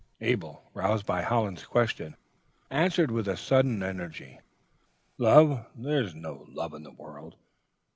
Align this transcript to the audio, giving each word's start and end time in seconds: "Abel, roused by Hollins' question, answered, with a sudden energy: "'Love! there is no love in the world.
"Abel, 0.19 0.67
roused 0.73 1.05
by 1.05 1.21
Hollins' 1.21 1.63
question, 1.63 2.17
answered, 2.71 3.11
with 3.11 3.27
a 3.27 3.37
sudden 3.37 3.83
energy: 3.83 4.39
"'Love! 5.19 5.67
there 5.75 6.01
is 6.01 6.15
no 6.15 6.47
love 6.49 6.73
in 6.73 6.81
the 6.81 6.89
world. 6.91 7.35